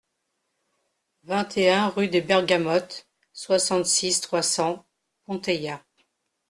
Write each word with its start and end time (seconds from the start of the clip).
vingt 1.25 1.55
et 1.59 1.69
un 1.69 1.87
rue 1.87 2.07
des 2.07 2.21
Bergamotes, 2.21 3.07
soixante-six, 3.33 4.19
trois 4.19 4.41
cents, 4.41 4.83
Ponteilla 5.25 5.83